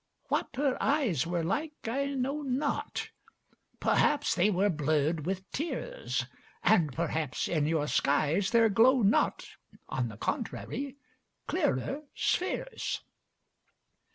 What 0.29 0.49
her 0.55 0.81
eyes 0.81 1.27
were 1.27 1.43
like 1.43 1.73
I 1.87 2.07
know 2.15 2.41
not: 2.41 3.11
Perhaps 3.79 4.33
they 4.33 4.49
were 4.49 4.71
blurrŌĆÖd 4.71 5.25
with 5.25 5.47
tears; 5.51 6.25
And 6.63 6.91
perhaps 6.91 7.47
in 7.47 7.67
you 7.67 7.85
skies 7.85 8.49
there 8.49 8.69
glow 8.69 9.03
not 9.03 9.45
(On 9.89 10.07
the 10.07 10.17
contrary) 10.17 10.95
clearer 11.45 12.01
spheres. 12.15 13.03